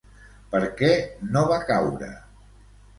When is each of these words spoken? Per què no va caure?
Per 0.53 0.61
què 0.79 0.89
no 1.37 1.45
va 1.55 1.63
caure? 1.71 2.13